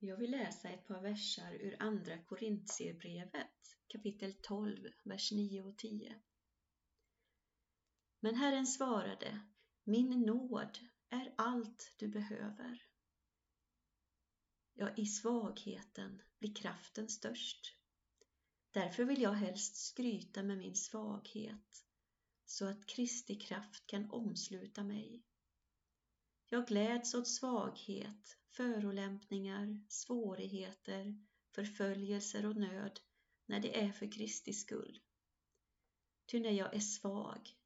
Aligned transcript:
Jag 0.00 0.16
vill 0.16 0.30
läsa 0.30 0.68
ett 0.68 0.86
par 0.86 1.00
versar 1.00 1.52
ur 1.52 1.76
Andra 1.78 2.18
Korintierbrevet, 2.18 3.76
kapitel 3.86 4.34
12, 4.42 4.88
vers 5.04 5.32
9 5.32 5.62
och 5.62 5.78
10. 5.78 6.20
Men 8.20 8.34
Herren 8.34 8.66
svarade, 8.66 9.40
min 9.84 10.20
nåd 10.20 10.78
är 11.10 11.34
allt 11.36 11.94
du 11.98 12.08
behöver. 12.08 12.82
Ja, 14.74 14.94
i 14.96 15.06
svagheten 15.06 16.22
blir 16.38 16.54
kraften 16.54 17.08
störst. 17.08 17.74
Därför 18.70 19.04
vill 19.04 19.22
jag 19.22 19.32
helst 19.32 19.76
skryta 19.76 20.42
med 20.42 20.58
min 20.58 20.76
svaghet, 20.76 21.84
så 22.44 22.66
att 22.66 22.86
Kristi 22.86 23.34
kraft 23.34 23.86
kan 23.86 24.10
omsluta 24.10 24.84
mig. 24.84 25.22
Jag 26.48 26.66
gläds 26.66 27.14
åt 27.14 27.28
svaghet, 27.28 28.38
förolämpningar, 28.50 29.84
svårigheter, 29.88 31.26
förföljelser 31.54 32.46
och 32.46 32.56
nöd 32.56 33.00
när 33.46 33.60
det 33.60 33.80
är 33.80 33.92
för 33.92 34.12
Kristi 34.12 34.52
skull. 34.52 35.00
Ty 36.26 36.40
när 36.40 36.50
jag 36.50 36.74
är 36.74 36.80
svag, 36.80 37.56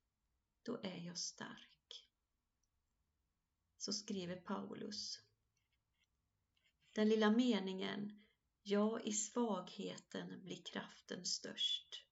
då 0.62 0.80
är 0.82 1.06
jag 1.06 1.18
stark. 1.18 2.08
Så 3.78 3.92
skriver 3.92 4.36
Paulus. 4.36 5.20
Den 6.92 7.08
lilla 7.08 7.30
meningen 7.30 8.24
Ja, 8.62 9.00
i 9.00 9.12
svagheten 9.12 10.42
blir 10.42 10.62
kraften 10.64 11.24
störst 11.24 12.04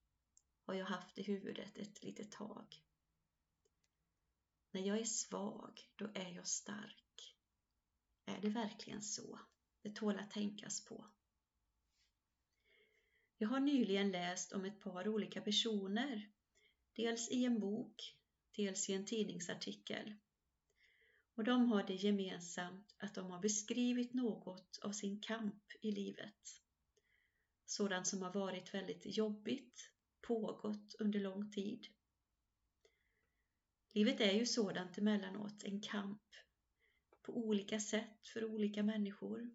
har 0.70 0.74
jag 0.74 0.86
haft 0.86 1.18
i 1.18 1.22
huvudet 1.22 1.78
ett 1.78 2.02
litet 2.02 2.32
tag. 2.32 2.82
När 4.70 4.80
jag 4.80 5.00
är 5.00 5.04
svag, 5.04 5.80
då 5.96 6.04
är 6.14 6.30
jag 6.34 6.48
stark. 6.48 7.36
Är 8.24 8.40
det 8.40 8.48
verkligen 8.48 9.02
så? 9.02 9.40
Det 9.82 9.94
tål 9.94 10.18
att 10.18 10.30
tänkas 10.30 10.84
på. 10.84 11.06
Jag 13.38 13.48
har 13.48 13.60
nyligen 13.60 14.10
läst 14.10 14.52
om 14.52 14.64
ett 14.64 14.80
par 14.80 15.08
olika 15.08 15.40
personer, 15.40 16.30
dels 16.92 17.30
i 17.30 17.44
en 17.44 17.60
bok, 17.60 18.16
dels 18.56 18.88
i 18.88 18.92
en 18.92 19.06
tidningsartikel. 19.06 20.14
Och 21.34 21.44
de 21.44 21.66
har 21.72 21.82
det 21.82 21.94
gemensamt 21.94 22.94
att 22.98 23.14
de 23.14 23.30
har 23.30 23.40
beskrivit 23.40 24.14
något 24.14 24.78
av 24.82 24.92
sin 24.92 25.20
kamp 25.20 25.64
i 25.80 25.92
livet. 25.92 26.62
Sådant 27.66 28.06
som 28.06 28.22
har 28.22 28.32
varit 28.32 28.74
väldigt 28.74 29.16
jobbigt, 29.16 29.90
pågått 30.20 30.94
under 30.98 31.20
lång 31.20 31.50
tid. 31.50 31.86
Livet 33.92 34.20
är 34.20 34.32
ju 34.32 34.46
sådant 34.46 34.98
emellanåt, 34.98 35.64
en 35.64 35.80
kamp 35.80 36.22
på 37.22 37.36
olika 37.36 37.80
sätt 37.80 38.28
för 38.28 38.44
olika 38.44 38.82
människor 38.82 39.50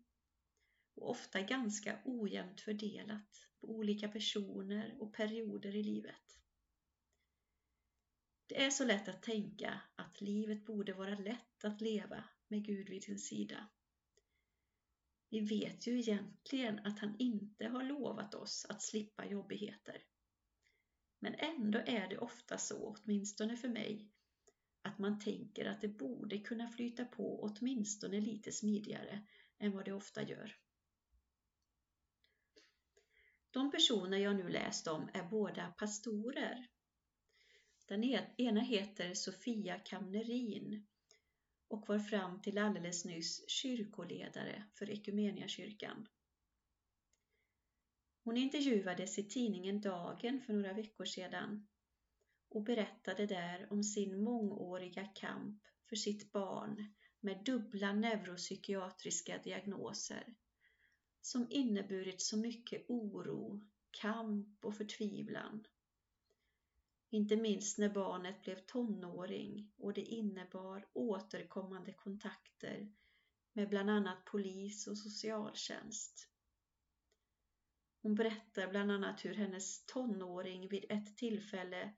och 0.95 1.09
ofta 1.09 1.41
ganska 1.41 1.99
ojämnt 2.05 2.61
fördelat 2.61 3.47
på 3.59 3.67
olika 3.67 4.07
personer 4.07 4.97
och 4.99 5.13
perioder 5.13 5.75
i 5.75 5.83
livet. 5.83 6.39
Det 8.47 8.63
är 8.63 8.69
så 8.69 8.85
lätt 8.85 9.07
att 9.07 9.23
tänka 9.23 9.81
att 9.95 10.21
livet 10.21 10.65
borde 10.65 10.93
vara 10.93 11.15
lätt 11.15 11.65
att 11.65 11.81
leva 11.81 12.23
med 12.47 12.65
Gud 12.65 12.89
vid 12.89 13.03
sin 13.03 13.19
sida. 13.19 13.67
Vi 15.29 15.39
vet 15.39 15.87
ju 15.87 15.99
egentligen 15.99 16.79
att 16.79 16.99
han 16.99 17.15
inte 17.19 17.67
har 17.67 17.83
lovat 17.83 18.35
oss 18.35 18.65
att 18.69 18.81
slippa 18.81 19.25
jobbigheter. 19.25 20.03
Men 21.19 21.35
ändå 21.35 21.79
är 21.79 22.07
det 22.09 22.17
ofta 22.17 22.57
så, 22.57 22.97
åtminstone 22.97 23.57
för 23.57 23.69
mig, 23.69 24.11
att 24.95 24.99
man 24.99 25.19
tänker 25.19 25.65
att 25.65 25.81
det 25.81 25.87
borde 25.87 26.39
kunna 26.39 26.67
flyta 26.67 27.05
på 27.05 27.39
åtminstone 27.41 28.21
lite 28.21 28.51
smidigare 28.51 29.21
än 29.59 29.71
vad 29.71 29.85
det 29.85 29.93
ofta 29.93 30.23
gör. 30.23 30.55
De 33.51 33.71
personer 33.71 34.17
jag 34.17 34.35
nu 34.35 34.49
läst 34.49 34.87
om 34.87 35.09
är 35.13 35.23
båda 35.23 35.67
pastorer. 35.67 36.67
Den 37.85 38.03
e-, 38.03 38.33
ena 38.37 38.61
heter 38.61 39.13
Sofia 39.13 39.79
Kamnerin 39.79 40.87
och 41.67 41.87
var 41.87 41.99
fram 41.99 42.41
till 42.41 42.57
alldeles 42.57 43.05
nyss 43.05 43.49
kyrkoledare 43.49 44.63
för 44.73 44.89
Equmeniakyrkan. 44.89 46.07
Hon 48.23 48.37
intervjuades 48.37 49.19
i 49.19 49.23
tidningen 49.23 49.81
Dagen 49.81 50.41
för 50.41 50.53
några 50.53 50.73
veckor 50.73 51.05
sedan 51.05 51.67
och 52.55 52.63
berättade 52.63 53.25
där 53.25 53.67
om 53.71 53.83
sin 53.83 54.23
mångåriga 54.23 55.05
kamp 55.05 55.63
för 55.89 55.95
sitt 55.95 56.31
barn 56.31 56.93
med 57.19 57.43
dubbla 57.45 57.93
neuropsykiatriska 57.93 59.37
diagnoser 59.37 60.35
som 61.21 61.47
inneburit 61.49 62.21
så 62.21 62.37
mycket 62.37 62.85
oro, 62.87 63.67
kamp 63.91 64.65
och 64.65 64.77
förtvivlan. 64.77 65.65
Inte 67.09 67.35
minst 67.35 67.77
när 67.77 67.89
barnet 67.89 68.41
blev 68.41 68.65
tonåring 68.65 69.71
och 69.77 69.93
det 69.93 70.01
innebar 70.01 70.87
återkommande 70.93 71.93
kontakter 71.93 72.93
med 73.53 73.69
bland 73.69 73.89
annat 73.89 74.25
polis 74.25 74.87
och 74.87 74.97
socialtjänst. 74.97 76.29
Hon 78.01 78.15
berättar 78.15 78.67
bland 78.67 78.91
annat 78.91 79.25
hur 79.25 79.33
hennes 79.33 79.85
tonåring 79.85 80.67
vid 80.67 80.85
ett 80.89 81.17
tillfälle 81.17 81.93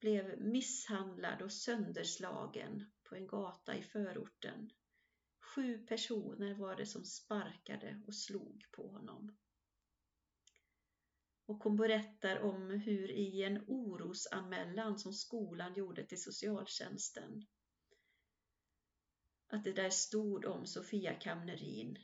blev 0.00 0.40
misshandlad 0.40 1.42
och 1.42 1.52
sönderslagen 1.52 2.92
på 3.02 3.14
en 3.14 3.26
gata 3.26 3.76
i 3.76 3.82
förorten. 3.82 4.70
Sju 5.40 5.78
personer 5.78 6.54
var 6.54 6.76
det 6.76 6.86
som 6.86 7.04
sparkade 7.04 8.02
och 8.06 8.14
slog 8.14 8.64
på 8.70 8.88
honom. 8.88 9.36
Och 11.46 11.64
hon 11.64 11.76
berättar 11.76 12.40
om 12.40 12.70
hur 12.70 13.10
i 13.10 13.42
en 13.42 13.64
orosanmälan 13.66 14.98
som 14.98 15.12
skolan 15.12 15.74
gjorde 15.74 16.06
till 16.06 16.22
socialtjänsten 16.22 17.46
att 19.54 19.64
det 19.64 19.72
där 19.72 19.90
stod 19.90 20.44
om 20.44 20.66
Sofia 20.66 21.14
Kamnerin 21.14 21.98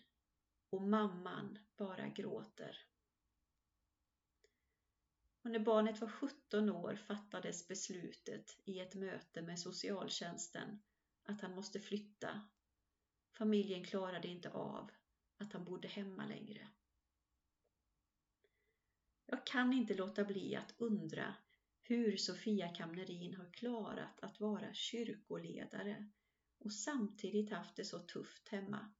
och 0.70 0.82
mamman 0.82 1.58
bara 1.76 2.08
gråter. 2.08 2.89
Och 5.42 5.50
när 5.50 5.58
barnet 5.58 6.00
var 6.00 6.08
17 6.08 6.70
år 6.70 6.96
fattades 6.96 7.68
beslutet 7.68 8.56
i 8.64 8.80
ett 8.80 8.94
möte 8.94 9.42
med 9.42 9.58
socialtjänsten 9.58 10.80
att 11.22 11.40
han 11.40 11.54
måste 11.54 11.80
flytta. 11.80 12.40
Familjen 13.32 13.84
klarade 13.84 14.28
inte 14.28 14.50
av 14.50 14.90
att 15.38 15.52
han 15.52 15.64
bodde 15.64 15.88
hemma 15.88 16.26
längre. 16.26 16.68
Jag 19.26 19.46
kan 19.46 19.72
inte 19.72 19.94
låta 19.94 20.24
bli 20.24 20.56
att 20.56 20.74
undra 20.78 21.34
hur 21.82 22.16
Sofia 22.16 22.68
Kamnerin 22.68 23.34
har 23.34 23.52
klarat 23.52 24.20
att 24.20 24.40
vara 24.40 24.74
kyrkoledare 24.74 26.10
och 26.58 26.72
samtidigt 26.72 27.50
haft 27.50 27.76
det 27.76 27.84
så 27.84 27.98
tufft 27.98 28.48
hemma. 28.48 28.92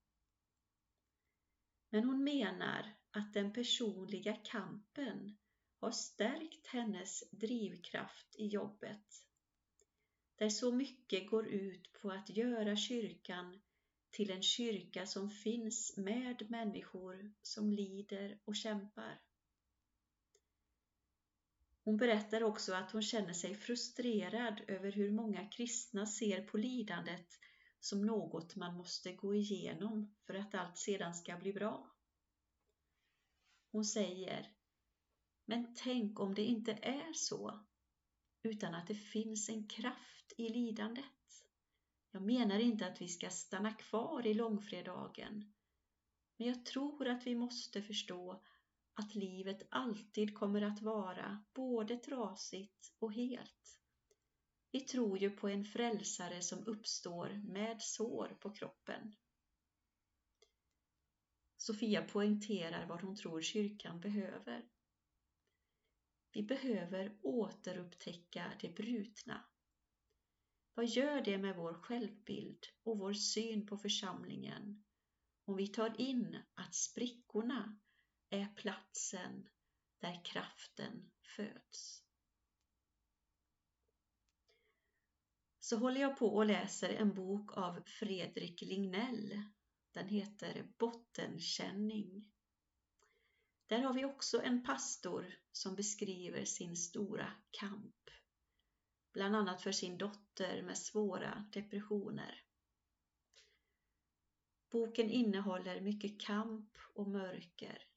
Men 1.89 2.05
hon 2.05 2.25
menar 2.25 2.93
att 3.11 3.35
den 3.35 3.53
personliga 3.53 4.37
kampen 4.37 5.37
har 5.81 5.91
stärkt 5.91 6.67
hennes 6.67 7.31
drivkraft 7.31 8.35
i 8.39 8.47
jobbet. 8.47 9.25
Där 10.37 10.49
så 10.49 10.73
mycket 10.73 11.31
går 11.31 11.47
ut 11.47 11.93
på 11.93 12.11
att 12.11 12.31
göra 12.31 12.77
kyrkan 12.77 13.61
till 14.11 14.31
en 14.31 14.43
kyrka 14.43 15.07
som 15.07 15.31
finns 15.31 15.97
med 15.97 16.51
människor 16.51 17.33
som 17.43 17.73
lider 17.73 18.41
och 18.45 18.57
kämpar. 18.57 19.21
Hon 21.85 21.97
berättar 21.97 22.43
också 22.43 22.75
att 22.75 22.93
hon 22.93 23.03
känner 23.03 23.33
sig 23.33 23.55
frustrerad 23.55 24.61
över 24.69 24.93
hur 24.93 25.11
många 25.11 25.49
kristna 25.49 26.07
ser 26.07 26.43
på 26.43 26.57
lidandet 26.57 27.39
som 27.81 28.07
något 28.07 28.57
man 28.57 28.77
måste 28.77 29.13
gå 29.13 29.35
igenom 29.35 30.15
för 30.27 30.35
att 30.35 30.55
allt 30.55 30.79
sedan 30.79 31.15
ska 31.15 31.37
bli 31.37 31.53
bra. 31.53 31.91
Hon 33.73 33.85
säger 33.85 34.60
men 35.51 35.75
tänk 35.75 36.21
om 36.21 36.35
det 36.35 36.43
inte 36.43 36.73
är 36.73 37.13
så, 37.13 37.61
utan 38.43 38.75
att 38.75 38.87
det 38.87 38.95
finns 38.95 39.49
en 39.49 39.69
kraft 39.69 40.33
i 40.37 40.49
lidandet. 40.49 41.05
Jag 42.11 42.23
menar 42.23 42.59
inte 42.59 42.87
att 42.87 43.01
vi 43.01 43.09
ska 43.09 43.31
stanna 43.31 43.73
kvar 43.73 44.27
i 44.27 44.35
långfredagen, 44.35 45.53
men 46.37 46.49
jag 46.49 46.67
tror 46.67 47.09
att 47.09 47.27
vi 47.27 47.35
måste 47.35 47.83
förstå 47.83 48.43
att 48.95 49.15
livet 49.15 49.63
alltid 49.71 50.35
kommer 50.39 50.63
att 50.63 50.83
vara 50.83 51.45
både 51.55 51.97
trasigt 51.97 52.93
och 52.99 53.13
helt. 53.13 53.81
Vi 54.73 54.81
tror 54.81 55.19
ju 55.19 55.31
på 55.31 55.49
en 55.49 55.65
frälsare 55.65 56.43
som 56.43 56.67
uppstår 56.67 57.43
med 57.49 57.83
sår 57.83 58.37
på 58.41 58.51
kroppen. 58.51 59.15
Sofia 61.57 62.03
poängterar 62.03 62.87
vad 62.87 63.01
hon 63.01 63.17
tror 63.17 63.43
kyrkan 63.43 64.01
behöver. 64.01 64.71
Vi 66.33 66.43
behöver 66.43 67.19
återupptäcka 67.23 68.53
det 68.61 68.69
brutna. 68.69 69.45
Vad 70.75 70.87
gör 70.87 71.21
det 71.21 71.39
med 71.39 71.57
vår 71.57 71.75
självbild 71.75 72.67
och 72.83 72.99
vår 72.99 73.13
syn 73.13 73.67
på 73.67 73.77
församlingen 73.77 74.85
om 75.45 75.57
vi 75.57 75.69
tar 75.69 76.01
in 76.01 76.43
att 76.55 76.75
sprickorna 76.75 77.79
är 78.31 78.47
platsen 78.47 79.49
där 79.99 80.25
kraften 80.25 81.11
föds. 81.37 82.05
Så 85.59 85.77
håller 85.77 86.01
jag 86.01 86.19
på 86.19 86.27
och 86.27 86.47
läser 86.47 86.89
en 86.89 87.15
bok 87.15 87.57
av 87.57 87.83
Fredrik 87.87 88.63
Lignell. 88.63 89.43
Den 89.93 90.09
heter 90.09 90.73
Bottenkänning. 90.79 92.33
Där 93.71 93.81
har 93.81 93.95
vi 93.95 94.05
också 94.05 94.43
en 94.43 94.63
pastor 94.65 95.35
som 95.53 95.75
beskriver 95.75 96.45
sin 96.45 96.77
stora 96.77 97.33
kamp. 97.51 98.11
Bland 99.13 99.37
annat 99.37 99.63
för 99.63 99.73
sin 99.73 99.99
dotter 99.99 100.63
med 100.63 100.79
svåra 100.79 101.49
depressioner. 101.53 102.45
Boken 104.71 105.11
innehåller 105.11 105.81
mycket 105.81 106.21
kamp 106.21 106.79
och 106.95 107.09
mörker. 107.09 107.89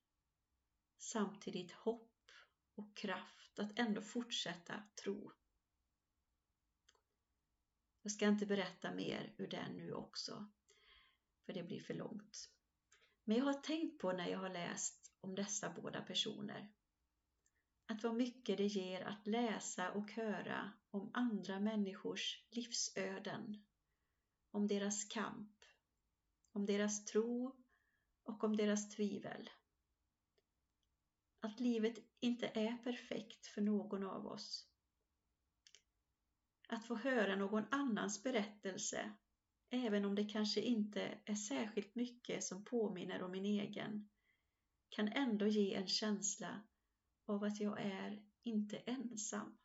Samtidigt 0.98 1.72
hopp 1.72 2.32
och 2.76 2.98
kraft 2.98 3.60
att 3.60 3.80
ändå 3.80 4.02
fortsätta 4.02 4.84
tro. 5.04 5.32
Jag 8.02 8.12
ska 8.12 8.28
inte 8.28 8.46
berätta 8.46 8.92
mer 8.92 9.36
ur 9.38 9.48
den 9.48 9.78
nu 9.78 9.94
också, 9.94 10.48
för 11.46 11.54
det 11.54 11.64
blir 11.64 11.82
för 11.82 11.94
långt. 11.94 12.50
Men 13.24 13.38
jag 13.38 13.46
har 13.46 13.54
tänkt 13.54 14.02
på 14.02 14.12
när 14.12 14.28
jag 14.28 14.40
har 14.40 14.50
läst 14.50 15.03
om 15.24 15.36
dessa 15.36 15.70
båda 15.70 16.02
personer, 16.02 16.72
att 17.86 18.04
vad 18.04 18.16
mycket 18.16 18.58
det 18.58 18.66
ger 18.66 19.02
att 19.02 19.28
läsa 19.28 19.92
och 19.92 20.12
höra 20.12 20.72
om 20.92 21.12
andra 21.14 21.60
människors 21.60 22.46
livsöden, 22.50 23.64
om 24.52 24.68
deras 24.68 25.04
kamp, 25.04 25.66
om 26.52 26.66
deras 26.66 27.06
tro 27.06 27.64
och 28.24 28.44
om 28.44 28.58
deras 28.58 28.90
tvivel. 28.90 29.50
Att 31.40 31.60
livet 31.60 32.00
inte 32.20 32.48
är 32.48 32.78
perfekt 32.78 33.48
för 33.48 33.62
någon 33.62 34.04
av 34.04 34.28
oss. 34.28 34.70
Att 36.68 36.88
få 36.88 36.96
höra 36.96 37.36
någon 37.36 37.66
annans 37.72 38.24
berättelse, 38.24 39.14
även 39.70 40.06
om 40.06 40.16
det 40.16 40.30
kanske 40.30 40.62
inte 40.62 41.18
är 41.26 41.36
särskilt 41.36 41.96
mycket 41.96 42.44
som 42.44 42.66
påminner 42.66 43.22
om 43.24 43.32
min 43.32 43.46
egen, 43.46 44.10
kan 44.94 45.08
ändå 45.08 45.48
ge 45.48 45.74
en 45.74 45.88
känsla 45.88 46.64
av 47.26 47.44
att 47.44 47.60
jag 47.60 47.82
är 47.82 48.22
inte 48.44 48.78
ensam. 48.78 49.58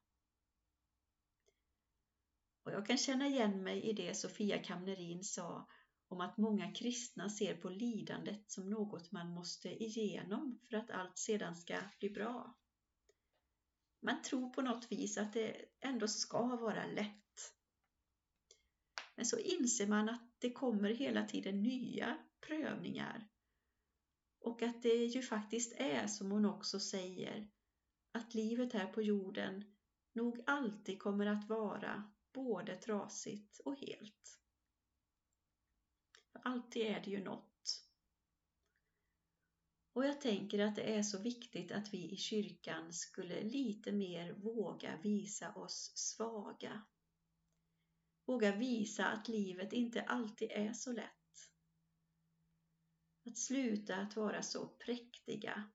Och 2.63 2.73
jag 2.73 2.87
kan 2.87 2.99
känna 2.99 3.27
igen 3.27 3.63
mig 3.63 3.83
i 3.83 3.93
det 3.93 4.15
Sofia 4.15 4.65
Kamnerin 4.65 5.25
sa 5.25 5.69
om 6.09 6.21
att 6.21 6.37
många 6.37 6.75
kristna 6.75 7.31
ser 7.31 7.57
på 7.57 7.69
lidandet 7.69 8.51
som 8.51 8.71
något 8.71 9.13
man 9.13 9.35
måste 9.35 9.85
igenom 9.85 10.61
för 10.69 10.77
att 10.77 10.91
allt 10.91 11.19
sedan 11.19 11.57
ska 11.57 11.81
bli 11.99 12.11
bra. 12.11 12.57
Man 14.01 14.23
tror 14.23 14.51
på 14.51 14.63
något 14.63 14.93
vis 14.93 15.19
att 15.19 15.33
det 15.33 15.65
ändå 15.81 16.09
ska 16.09 16.57
vara 16.57 16.87
lätt. 16.87 17.55
Men 19.17 19.27
så 19.27 19.39
inser 19.39 19.87
man 19.87 20.09
att 20.09 20.35
det 20.39 20.53
kommer 20.53 20.91
hela 20.91 21.25
tiden 21.25 21.63
nya 21.63 22.19
prövningar 22.41 23.29
och 24.41 24.63
att 24.63 24.83
det 24.83 25.05
ju 25.05 25.23
faktiskt 25.23 25.73
är 25.77 26.07
som 26.07 26.31
hon 26.31 26.45
också 26.45 26.81
säger 26.81 27.49
att 28.13 28.35
livet 28.35 28.73
här 28.73 28.87
på 28.87 29.03
jorden 29.03 29.65
nog 30.13 30.43
alltid 30.47 30.99
kommer 31.03 31.27
att 31.27 31.49
vara 31.49 32.13
både 32.33 32.77
trasigt 32.77 33.61
och 33.65 33.77
helt. 33.77 34.39
För 36.33 36.41
alltid 36.45 36.83
är 36.83 37.01
det 37.05 37.11
ju 37.11 37.25
något. 37.25 37.85
Och 39.93 40.05
jag 40.05 40.21
tänker 40.21 40.59
att 40.59 40.77
det 40.77 40.95
är 40.95 41.03
så 41.03 41.23
viktigt 41.23 41.73
att 41.73 41.95
vi 41.95 42.13
i 42.13 42.17
kyrkan 42.17 42.93
skulle 42.93 43.43
lite 43.43 43.93
mer 43.93 44.33
våga 44.33 45.01
visa 45.03 45.53
oss 45.55 45.93
svaga. 45.95 46.83
Våga 48.27 48.57
visa 48.57 49.07
att 49.07 49.29
livet 49.29 49.73
inte 49.73 50.03
alltid 50.03 50.51
är 50.51 50.73
så 50.73 50.93
lätt. 50.93 51.28
Att 53.29 53.39
sluta 53.39 53.97
att 53.97 54.17
vara 54.17 54.43
så 54.43 54.67
präktiga. 54.67 55.71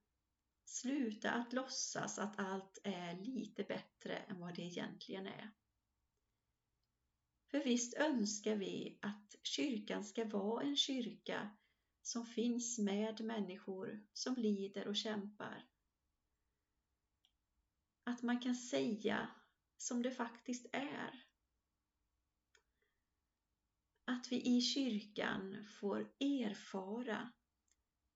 Sluta 0.64 1.30
att 1.30 1.52
låtsas 1.52 2.18
att 2.18 2.38
allt 2.38 2.78
är 2.84 3.14
lite 3.14 3.64
bättre 3.64 4.16
än 4.16 4.40
vad 4.40 4.54
det 4.54 4.62
egentligen 4.62 5.26
är. 5.26 5.50
För 7.50 7.64
visst 7.64 7.94
önskar 7.94 8.56
vi 8.56 8.98
att 9.02 9.34
kyrkan 9.42 10.04
ska 10.04 10.24
vara 10.24 10.62
en 10.62 10.76
kyrka 10.76 11.50
som 12.02 12.26
finns 12.26 12.78
med 12.78 13.20
människor 13.20 14.06
som 14.12 14.34
lider 14.34 14.88
och 14.88 14.96
kämpar. 14.96 15.68
Att 18.04 18.22
man 18.22 18.40
kan 18.40 18.54
säga 18.54 19.30
som 19.76 20.02
det 20.02 20.10
faktiskt 20.10 20.66
är. 20.72 21.24
Att 24.04 24.32
vi 24.32 24.56
i 24.56 24.60
kyrkan 24.60 25.66
får 25.66 26.00
erfara 26.20 27.32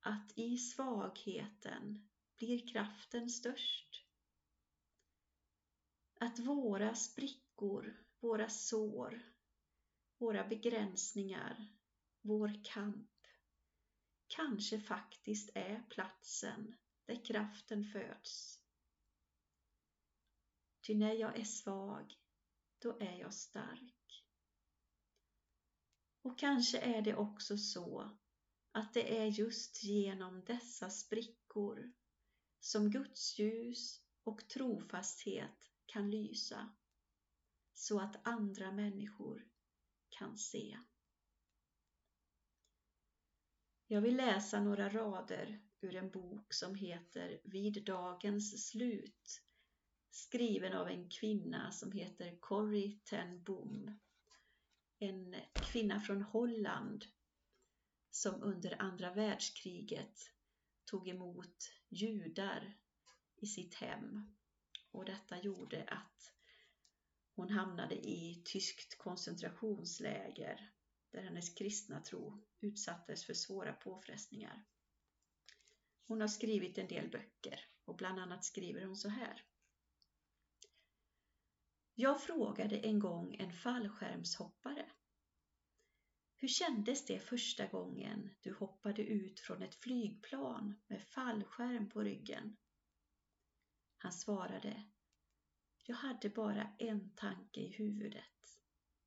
att 0.01 0.33
i 0.39 0.59
svagheten 0.59 2.09
blir 2.37 2.73
kraften 2.73 3.31
störst. 3.31 4.05
Att 6.21 6.39
våra 6.39 6.95
sprickor, 6.95 8.05
våra 8.21 8.49
sår, 8.49 9.23
våra 10.19 10.49
begränsningar, 10.49 11.67
vår 12.21 12.65
kamp 12.65 13.27
kanske 14.27 14.81
faktiskt 14.81 15.51
är 15.55 15.83
platsen 15.91 16.77
där 17.05 17.25
kraften 17.25 17.85
föds. 17.85 18.63
Ty 20.81 20.95
när 20.95 21.13
jag 21.13 21.39
är 21.39 21.45
svag, 21.45 22.15
då 22.79 22.99
är 23.01 23.19
jag 23.19 23.35
stark. 23.35 24.25
Och 26.23 26.39
kanske 26.39 26.79
är 26.79 27.03
det 27.03 27.17
också 27.17 27.59
så 27.59 28.19
att 28.79 28.95
det 28.95 29.19
är 29.19 29.27
just 29.27 29.85
genom 29.85 30.45
dessa 30.45 30.91
sprickor 30.91 31.93
som 32.61 32.91
Guds 32.91 33.39
ljus 33.39 34.03
och 34.25 34.49
trofasthet 34.49 35.71
kan 35.87 36.11
lysa 36.11 36.71
så 37.75 38.01
att 38.01 38.27
andra 38.29 38.73
människor 38.73 39.49
kan 40.09 40.39
se. 40.39 40.79
Jag 43.87 44.01
vill 44.01 44.17
läsa 44.17 44.61
några 44.61 44.89
rader 44.89 45.61
ur 45.81 45.97
en 45.97 46.11
bok 46.11 46.55
som 46.55 46.75
heter 46.75 47.41
Vid 47.45 47.85
dagens 47.85 48.69
slut 48.69 49.43
skriven 50.11 50.73
av 50.73 50.89
en 50.89 51.11
kvinna 51.11 51.73
som 51.73 51.93
heter 51.93 52.39
Corrie 52.41 53.01
ten 53.05 53.43
Boom. 53.43 53.99
En 54.99 55.37
kvinna 55.61 56.01
från 56.01 56.23
Holland 56.23 57.05
som 58.19 58.43
under 58.43 58.83
andra 58.83 59.15
världskriget 59.15 60.33
tog 60.85 61.09
emot 61.09 61.71
judar 61.89 62.77
i 63.37 63.47
sitt 63.47 63.75
hem 63.75 64.37
och 64.91 65.05
detta 65.05 65.39
gjorde 65.39 65.85
att 65.85 66.33
hon 67.35 67.51
hamnade 67.51 67.95
i 67.95 68.43
tyskt 68.45 68.99
koncentrationsläger 68.99 70.73
där 71.11 71.23
hennes 71.23 71.55
kristna 71.55 72.01
tro 72.01 72.45
utsattes 72.61 73.25
för 73.25 73.35
svåra 73.35 73.73
påfrestningar. 73.73 74.65
Hon 76.07 76.21
har 76.21 76.29
skrivit 76.29 76.79
en 76.79 76.89
del 76.89 77.11
böcker 77.11 77.61
och 77.85 77.97
bland 77.97 78.21
annat 78.21 78.45
skriver 78.45 78.85
hon 78.85 78.97
så 78.97 79.09
här. 79.09 79.45
Jag 81.95 82.23
frågade 82.23 82.77
en 82.79 82.99
gång 82.99 83.35
en 83.35 83.53
fallskärmshoppare 83.53 84.91
hur 86.41 86.49
kändes 86.49 87.07
det 87.07 87.21
första 87.21 87.67
gången 87.67 88.31
du 88.41 88.55
hoppade 88.55 89.03
ut 89.03 89.41
från 89.41 89.63
ett 89.63 89.75
flygplan 89.75 90.75
med 90.87 91.03
fallskärm 91.03 91.91
på 91.91 92.03
ryggen? 92.03 92.57
Han 93.97 94.13
svarade 94.13 94.85
Jag 95.85 95.97
hade 95.97 96.31
bara 96.31 96.77
en 96.79 97.11
tanke 97.15 97.61
i 97.61 97.69
huvudet. 97.69 98.61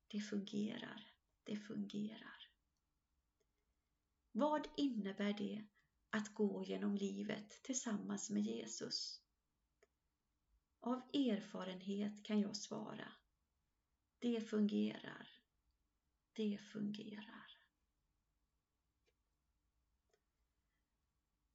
Det 0.08 0.20
fungerar, 0.20 1.14
det 1.44 1.56
fungerar. 1.56 2.50
Vad 4.32 4.68
innebär 4.76 5.32
det 5.32 5.66
att 6.10 6.34
gå 6.34 6.64
genom 6.64 6.96
livet 6.96 7.62
tillsammans 7.62 8.30
med 8.30 8.42
Jesus? 8.42 9.22
Av 10.80 11.02
erfarenhet 11.12 12.24
kan 12.24 12.40
jag 12.40 12.56
svara. 12.56 13.12
Det 14.18 14.40
fungerar 14.40 15.41
det 16.32 16.58
fungerar. 16.72 17.58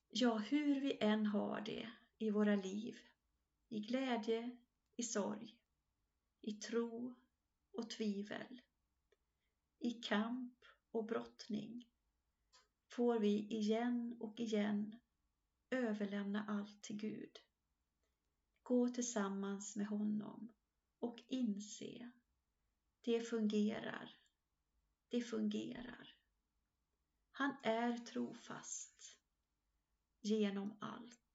Ja, 0.10 0.38
hur 0.38 0.82
vi 0.82 0.98
än 1.02 1.26
har 1.26 1.62
det 1.62 1.92
i 2.18 2.30
våra 2.30 2.56
liv, 2.56 2.98
i 3.70 3.80
glädje, 3.80 4.58
i 4.96 5.04
sorg, 5.04 5.58
i 6.42 6.54
tro 6.54 7.16
och 7.72 7.90
tvivel, 7.90 8.62
i 9.80 9.92
kamp 9.92 10.66
och 10.92 11.06
brottning, 11.06 11.90
får 12.88 13.20
vi 13.20 13.48
igen 13.50 14.18
och 14.20 14.40
igen 14.40 15.00
överlämna 15.70 16.46
allt 16.48 16.84
till 16.84 16.98
Gud. 16.98 17.40
Gå 18.64 18.90
tillsammans 18.90 19.76
med 19.76 19.88
honom 19.88 20.54
och 21.00 21.24
inse 21.28 22.12
det 23.02 23.22
fungerar. 23.22 24.18
Det 25.10 25.22
fungerar. 25.22 26.16
Han 27.32 27.56
är 27.64 27.98
trofast 27.98 29.18
genom 30.22 30.78
allt. 30.82 31.27